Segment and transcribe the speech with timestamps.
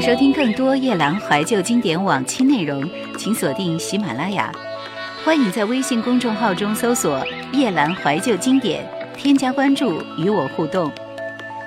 [0.00, 2.82] 收听更多夜兰怀旧经典往期内容，
[3.18, 4.50] 请锁定喜马拉雅。
[5.22, 8.82] 欢迎在微信公众号中搜索“夜兰怀旧经典”，
[9.14, 10.90] 添加关注与我互动。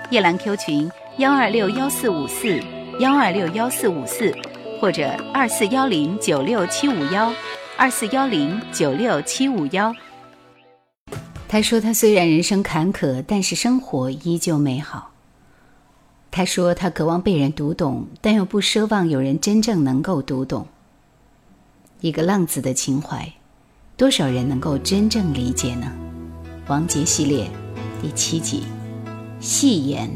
[0.09, 2.59] 夜兰 Q 群：幺二六幺四五四
[2.98, 4.36] 幺二六幺四五四，
[4.81, 7.31] 或者二四幺零九六七五幺
[7.78, 9.94] 二四幺零九六七五幺。
[11.48, 15.12] 他说：“他虽然人生坎坷，但是生活依旧美好。”
[16.36, 20.66] 他说：“他渴望被人读懂，但又不奢望有人真正能够读懂。
[22.02, 23.31] 一个浪子的情怀，
[23.95, 25.94] 多少人能够真正理解呢？”
[26.66, 27.48] 王杰系列
[28.02, 28.64] 第七集，
[29.40, 30.09] 戏言。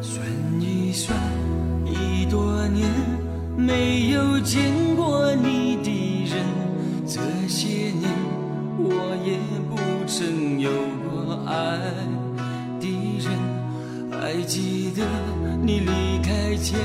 [0.00, 0.26] 算
[0.60, 1.16] 一算，
[1.86, 2.90] 已多年
[3.56, 4.81] 没有见
[14.94, 15.02] 得
[15.62, 16.78] 你离开前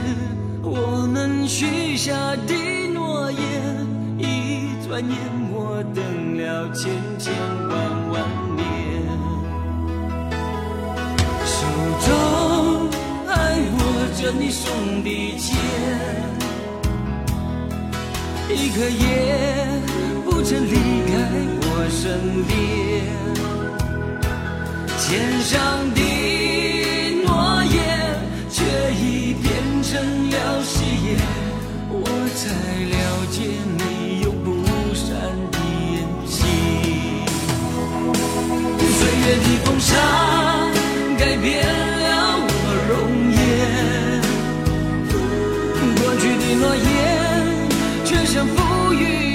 [0.62, 2.14] 我们许下
[2.48, 2.54] 的
[2.94, 5.18] 诺言，一转眼
[5.52, 7.34] 我等了千千
[7.70, 7.76] 万
[8.12, 8.16] 万
[8.56, 8.66] 年。
[11.46, 11.56] 手
[12.06, 12.08] 中
[13.28, 13.32] 还
[13.74, 13.80] 握
[14.16, 14.66] 着你送
[15.04, 15.56] 的钱，
[18.50, 19.06] 一刻也
[20.26, 20.74] 不曾离
[21.08, 21.14] 开
[21.62, 22.52] 我身边。
[24.98, 25.56] 肩上
[25.94, 26.02] 的
[39.67, 39.94] 风沙
[41.20, 42.50] 改变了我
[42.88, 42.92] 容
[43.33, 43.36] 颜，
[46.00, 46.88] 过去的诺言
[48.05, 48.55] 却像浮
[48.94, 49.27] 云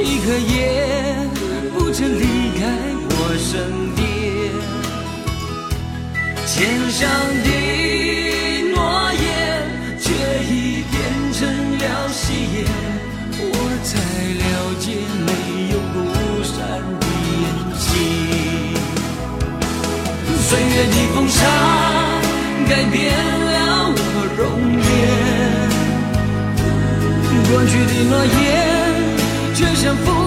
[0.00, 0.58] 一刻也
[1.74, 2.22] 不曾离
[2.58, 2.60] 开
[3.10, 3.50] 我身
[3.96, 3.98] 边。
[6.46, 6.56] 肩
[6.90, 6.98] 上
[7.44, 7.48] 的
[8.74, 8.76] 诺
[9.12, 9.22] 言，
[10.00, 10.06] 却
[10.50, 10.52] 已
[10.90, 10.94] 变
[11.32, 11.38] 成
[11.78, 12.56] 了誓言，
[13.38, 13.42] 我
[13.84, 13.88] 才
[14.42, 14.44] 了
[14.78, 14.84] 解
[15.26, 15.28] 没
[15.72, 15.96] 有不
[16.44, 16.56] 散
[16.98, 17.02] 的
[17.40, 17.42] 宴
[17.78, 17.80] 席。
[20.48, 21.38] 岁月的风沙
[22.68, 23.56] 改变了
[23.94, 23.96] 我
[24.36, 24.40] 容
[24.80, 24.86] 颜，
[27.50, 28.46] 过去的诺言
[29.88, 30.17] 却像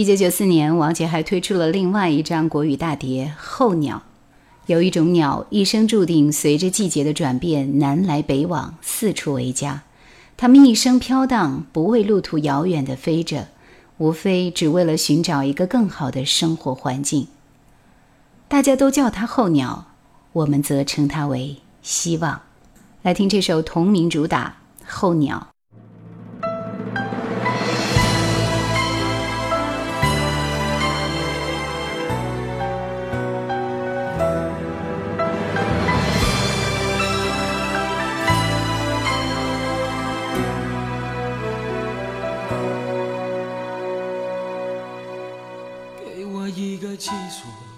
[0.00, 3.98] 一九九四年，王杰还推出了另外一张国语大碟《候鸟》。
[4.64, 9.82] 有一种鸟，一生注定随着季节的转变，南来北往，四处为家。
[10.38, 13.48] 它们一生飘荡，不为路途遥远的飞着，
[13.98, 17.26] 无非只为了寻找一个更好的生活环境。
[18.48, 19.88] 大家都叫它候鸟，
[20.32, 22.40] 我们则称它为希望。
[23.02, 24.56] 来听这首同名主打
[24.88, 25.48] 《候鸟》。
[47.00, 47.69] 气数。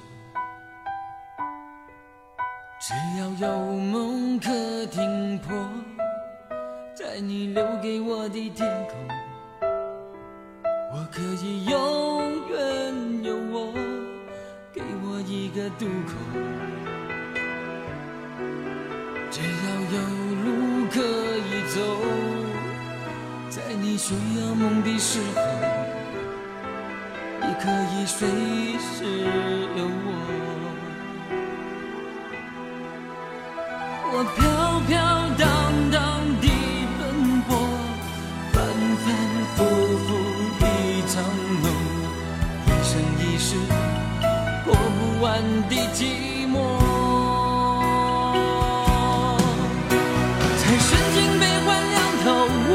[50.59, 52.27] 在深情悲欢两头，
[52.69, 52.71] 无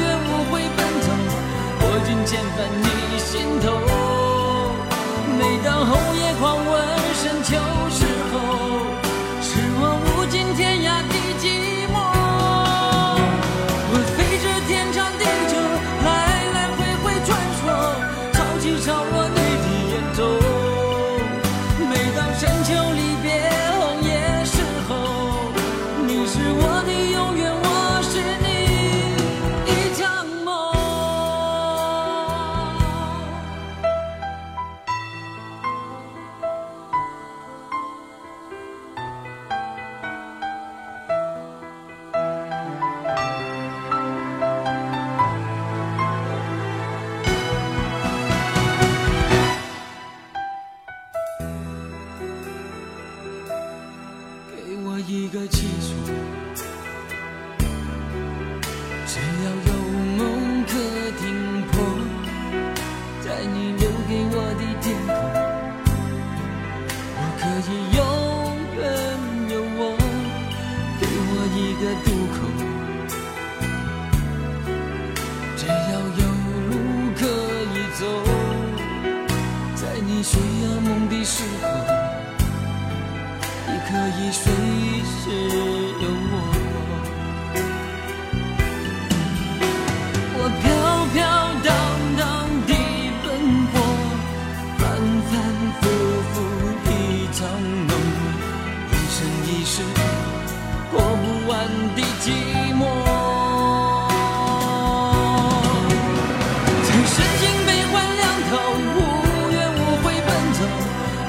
[0.00, 1.06] 怨无悔奔走，
[1.80, 2.84] 我尽千帆你
[3.18, 3.26] 心
[3.60, 3.64] 头。
[5.38, 6.25] 每当红颜。
[101.56, 101.64] 暖
[101.96, 102.24] 的寂
[102.76, 102.82] 寞。
[106.84, 108.52] 曾身经悲欢两头，
[108.94, 108.98] 无
[109.50, 110.60] 怨无悔奔走，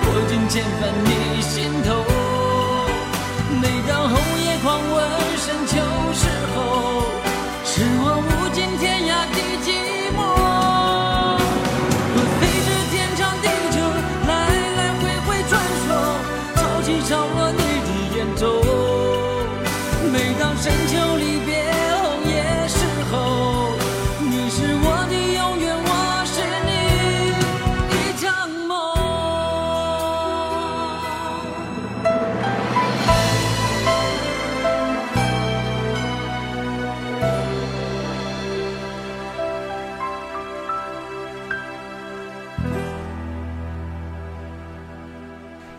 [0.03, 1.09] 我今千帆你
[1.41, 1.55] 心
[1.85, 1.87] 头。
[3.61, 4.95] 每当红叶狂吻
[5.37, 5.73] 深秋。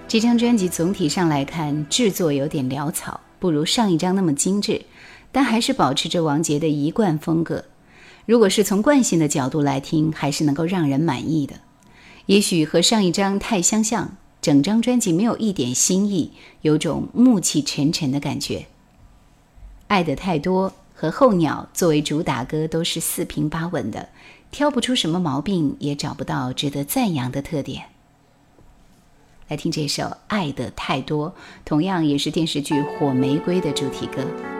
[0.08, 4.86] 这张专辑总体上来看，制作有点潦草，不如上一张那么精致，
[5.30, 7.66] 但还是保持着王杰的一贯风格。
[8.24, 11.56] 如果是从惯性的角度来听，还是能够让人满意的。
[12.24, 18.64] 也许和上一张太相像，整张专辑没有一点新意，有种暮气沉沉的感觉。
[19.88, 24.08] 爱的太多和候鸟作为主打歌都是四平八稳的，
[24.50, 27.84] 挑不出什么毛病，也找不到值得赞扬的特点。
[29.49, 31.31] 来听这首《爱的太多》，
[31.64, 34.57] 同样也是电视剧《火玫瑰》的主题歌。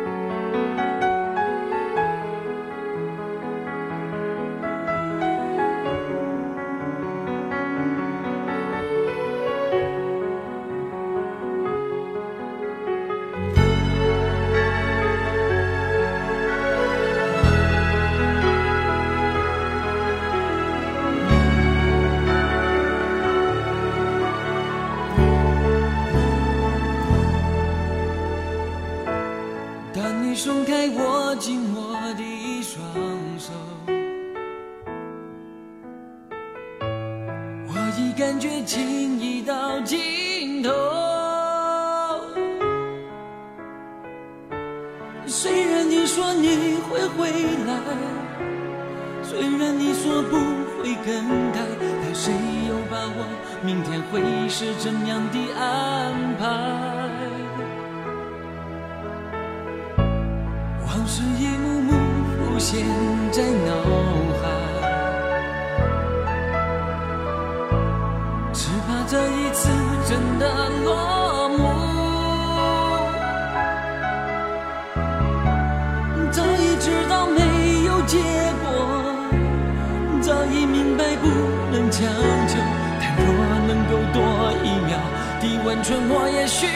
[81.91, 82.05] 将
[82.47, 82.55] 就，
[83.01, 83.27] 但若
[83.67, 84.17] 能够多
[84.63, 84.93] 一秒
[85.41, 86.67] 的温存，我也需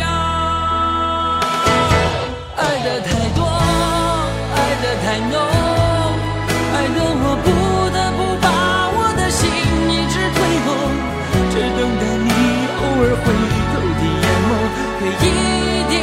[0.00, 0.04] 要。
[2.56, 3.44] 爱的太多，
[4.56, 5.36] 爱的太浓，
[6.72, 7.46] 爱的我不
[7.92, 8.46] 得不把
[8.96, 9.40] 我的心
[9.92, 10.68] 一直推后，
[11.52, 12.30] 只等待你
[12.80, 13.24] 偶尔回
[13.72, 14.50] 头的眼眸，
[15.20, 15.94] 给一点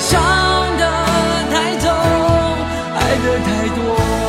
[0.00, 0.18] 伤
[0.78, 0.84] 得
[1.52, 1.90] 太重，
[2.96, 4.19] 爱的太多。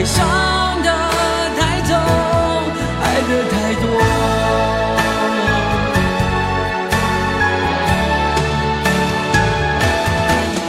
[0.00, 0.24] 会伤
[0.82, 0.88] 得
[1.58, 1.92] 太重，
[3.04, 3.84] 爱的太多。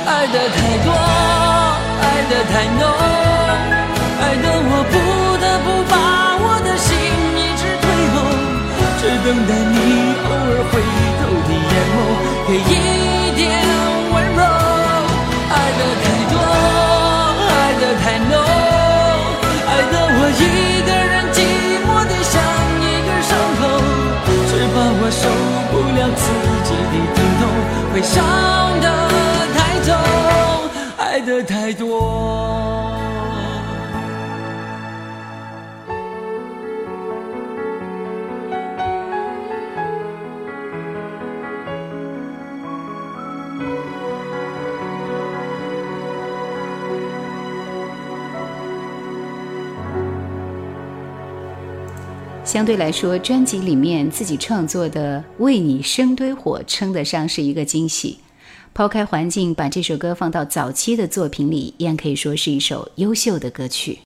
[0.05, 0.91] 爱的太多，
[2.01, 2.83] 爱的太浓，
[4.19, 4.93] 爱的我不
[5.39, 5.95] 得不把
[6.35, 6.91] 我的心
[7.37, 8.15] 一直退后，
[8.99, 9.73] 只等待你
[10.25, 10.73] 偶尔回
[11.21, 11.97] 头的眼眸，
[12.49, 12.90] 给一
[20.31, 21.37] 一个人寂
[21.85, 22.33] 寞的像
[22.79, 23.61] 一个伤口，
[24.47, 25.23] 只怕我受
[25.71, 26.23] 不了自
[26.67, 27.41] 己的疼痛，
[27.93, 28.13] 会伤
[28.81, 28.85] 得
[29.53, 29.89] 太重，
[30.97, 31.81] 爱的太多。
[52.51, 58.19] 相对来说，专辑里面自己创作的《为你生堆火》称得上是一个惊喜。
[58.73, 63.99] 抛开环境，把这首歌放到早期的作品里，依然可以说是一首优秀的歌曲。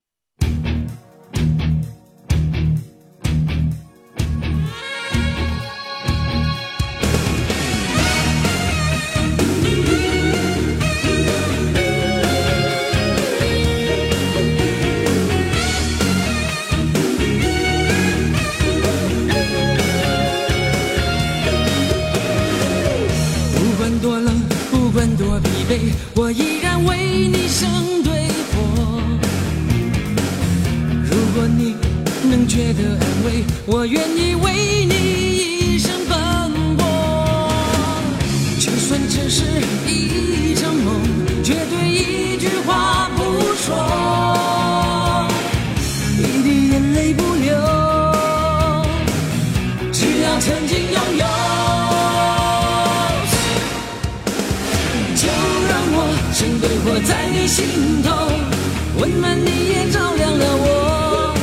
[50.46, 51.26] 曾经拥有。
[55.16, 55.26] 就
[55.70, 55.98] 让我
[56.34, 57.58] 生对活在你心
[58.04, 58.08] 头，
[59.00, 61.34] 温暖你也照亮了我。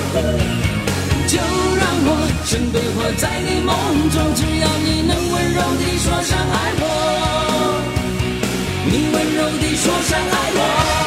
[1.26, 1.34] 就
[1.80, 2.08] 让我
[2.44, 3.74] 生对活在你梦
[4.12, 6.84] 中，只要你能温柔地说声爱我，
[8.86, 11.01] 你温柔地说声爱我。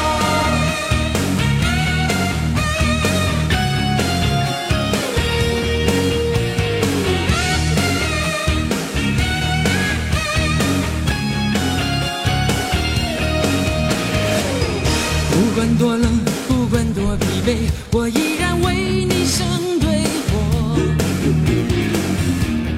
[17.98, 19.88] 我依然为你生对
[20.28, 20.36] 火。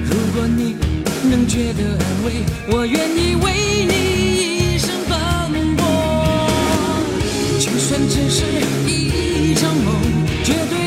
[0.05, 0.77] 如果你
[1.29, 3.51] 能觉得安慰，我愿意为
[3.83, 3.93] 你
[4.75, 5.83] 一生奔波。
[7.59, 8.45] 就算只是
[8.87, 9.87] 一场梦，
[10.41, 10.78] 绝对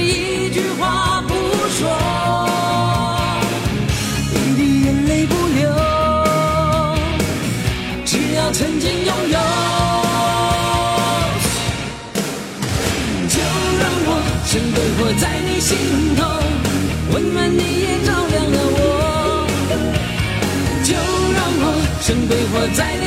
[15.63, 15.79] 心
[16.17, 16.25] 头，
[17.13, 19.47] 温暖你也照亮了我。
[20.83, 20.91] 就
[21.37, 21.65] 让我
[22.01, 23.05] 生对活在你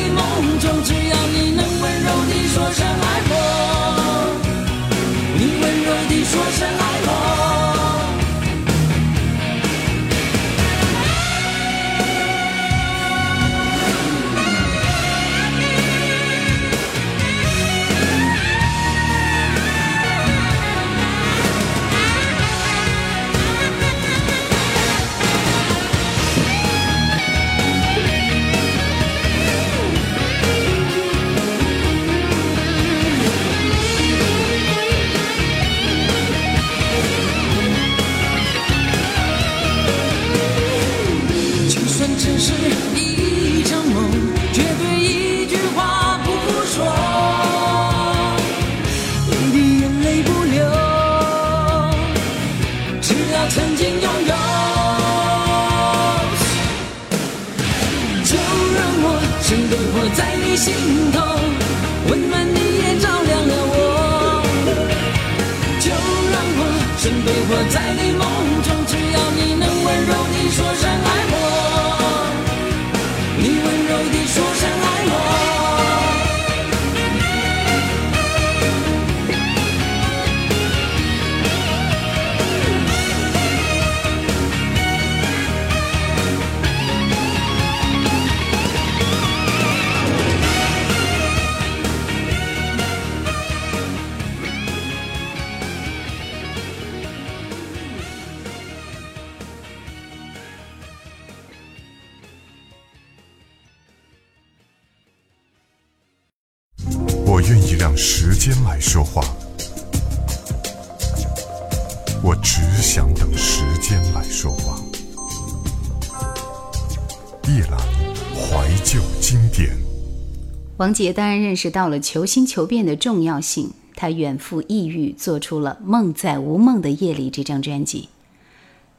[120.77, 128.09] 王杰当然认识到了求新求变的重要性，他远赴异域，做出了《梦在无梦的夜里》这张专辑。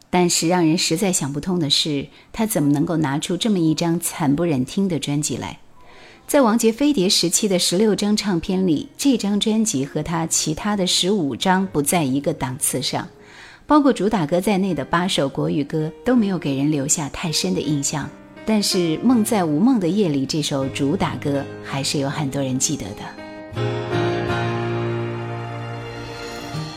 [0.09, 5.59] 但是让人实在想不通的是，他怎么能够拿出这么一张惨不忍听的专辑来？
[6.27, 13.07] 在王杰飞碟时期的十六张唱片里，这张专辑和他其他的十五张不在一个档次上，
[13.67, 18.09] 包括主打歌在内的八首国语歌都没有给人留下太深的印象。
[18.49, 23.03] 但是《梦在无梦的夜里》这首主打歌还是有很多人记得的。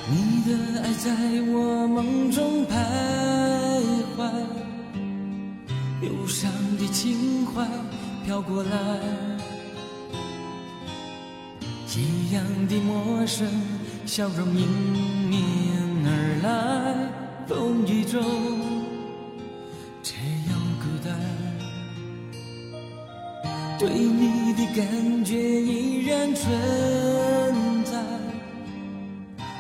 [0.10, 1.12] 你的爱在
[1.47, 2.73] 我梦中徘
[4.17, 4.32] 徊，
[6.01, 7.63] 忧伤的情怀
[8.25, 8.69] 飘过来，
[11.95, 13.47] 一样的陌生，
[14.08, 14.67] 笑容迎
[15.29, 15.39] 面
[16.03, 16.10] 而
[16.41, 16.95] 来，
[17.47, 18.19] 风雨中
[23.80, 26.52] 对你的感觉依然存
[27.86, 27.98] 在。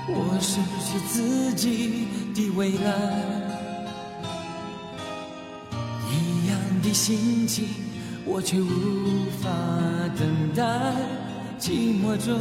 [0.09, 2.05] 我失去自己
[2.35, 2.91] 的未来，
[6.11, 7.69] 一样的心情，
[8.25, 9.49] 我却无法
[10.17, 10.63] 等待，
[11.57, 12.35] 寂寞中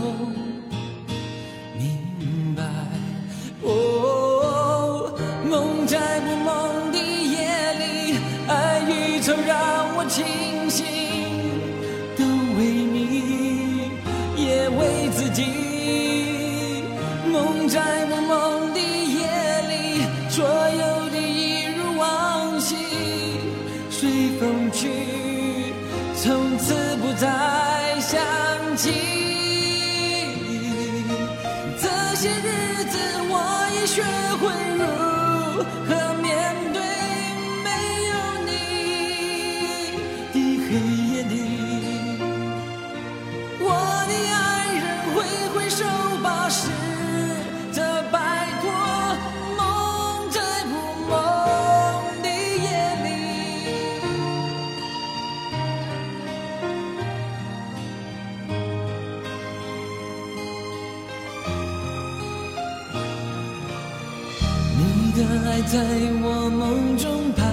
[65.71, 65.79] 在
[66.23, 67.45] 我梦中徘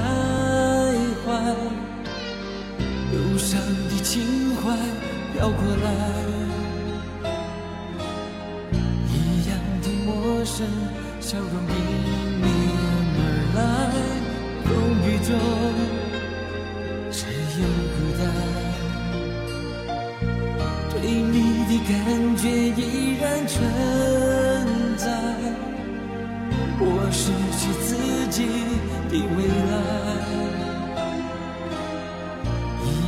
[1.26, 1.28] 徊
[3.12, 4.64] 忧伤的情怀
[5.34, 5.86] 飘过来。
[9.12, 10.66] 一样的陌生
[11.20, 12.48] 笑容迎面
[13.18, 13.22] 而
[13.54, 13.60] 来
[14.64, 14.72] 风
[15.04, 15.95] 雨中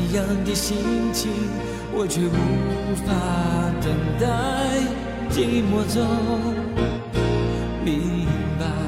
[0.09, 0.77] 一样的心
[1.11, 1.29] 情，
[1.91, 3.11] 我却无法
[3.81, 4.25] 等待。
[5.29, 6.07] 寂寞中
[7.83, 8.25] 明
[8.57, 8.87] 白。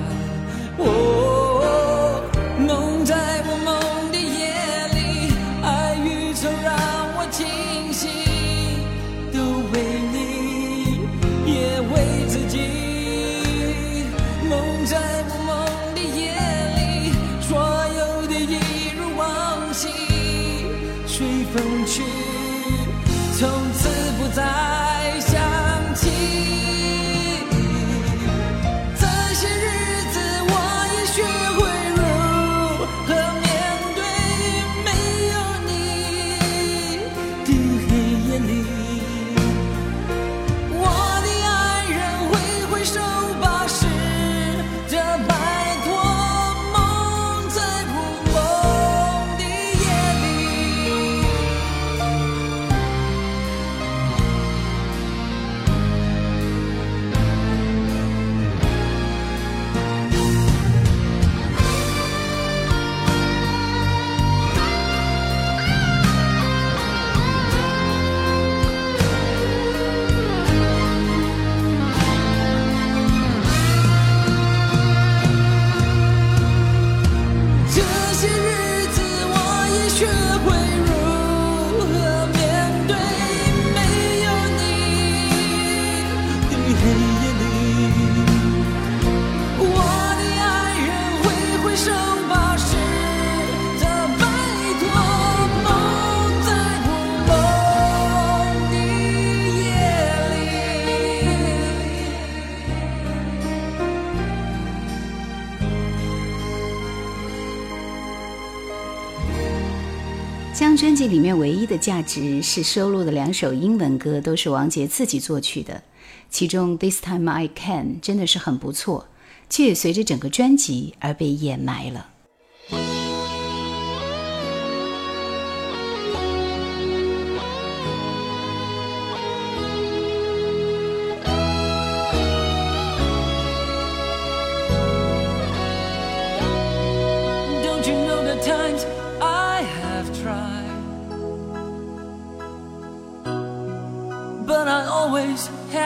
[110.80, 115.84] 专辑里面唯一的价值是收录的两首英文歌都是王杰自己作曲的
[116.30, 119.06] 其中 this time i can 真的是很不错
[119.50, 122.12] 却也随着整个专辑而被掩埋了。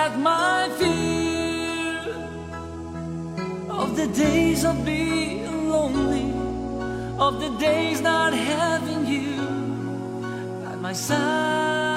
[0.05, 2.13] at my fear
[3.69, 6.27] of the days of being lonely,
[7.17, 9.37] of the days not having you
[10.65, 11.92] by my side.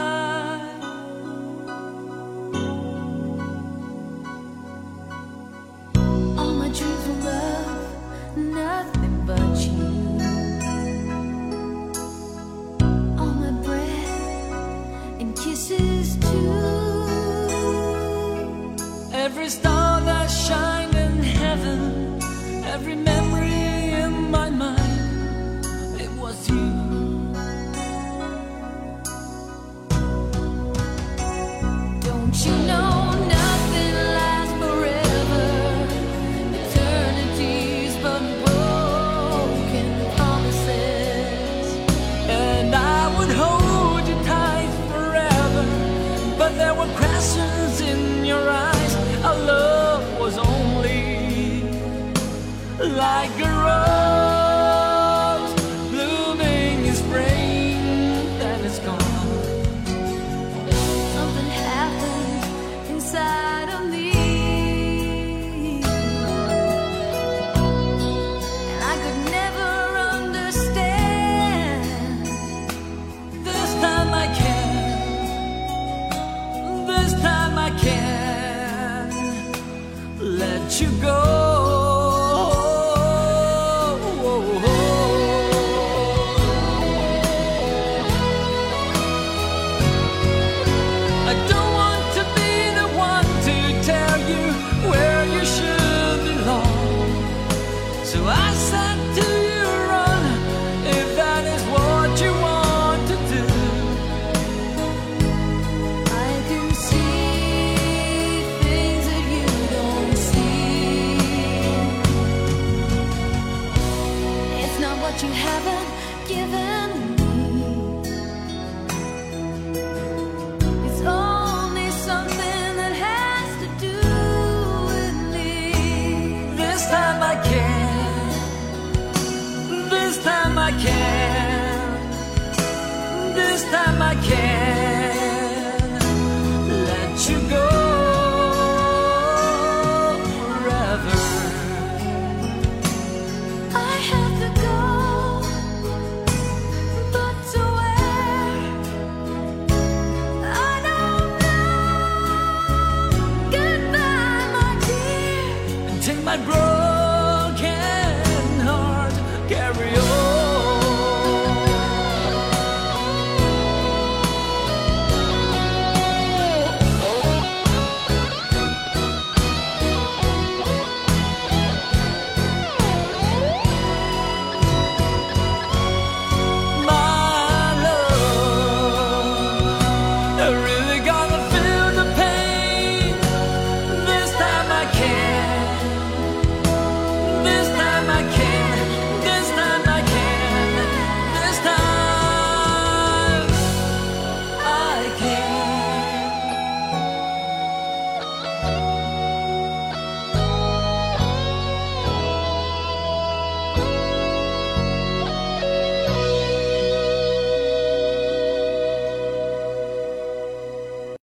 [19.47, 19.86] está